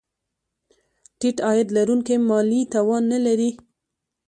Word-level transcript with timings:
ټیټ 1.19 1.37
عاید 1.45 1.67
لرونکي 1.77 2.15
مالي 2.29 2.61
توان 2.73 3.03
نه 3.13 3.19
لري. 3.25 3.49